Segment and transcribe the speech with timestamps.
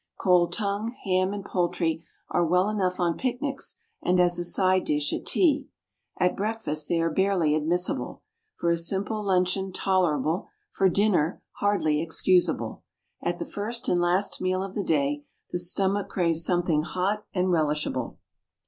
[0.17, 5.13] Cold tongue, ham and poultry are well enough on picnics and as a side dish
[5.13, 5.67] at tea.
[6.17, 8.23] At breakfast they are barely admissible;
[8.55, 12.81] for a simple luncheon tolerable; for dinner hardly excusable.
[13.21, 17.49] At the first and last meal of the day, the stomach craves something hot and
[17.51, 18.17] relishable.